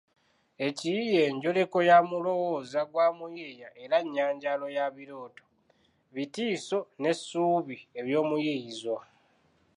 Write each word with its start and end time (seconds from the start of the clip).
Ekiyiiye 0.67 1.23
njoleko 1.35 1.77
ya 1.89 1.97
mulowooza 2.09 2.79
gwa 2.91 3.07
muyiiya 3.17 3.69
era 3.83 3.97
nnyanjalo 4.05 4.65
ya 4.77 4.85
birooto, 4.95 5.43
bitiiso 6.13 6.77
n’essuubi 7.01 7.77
eby’omuyiiyizwa 7.99 8.99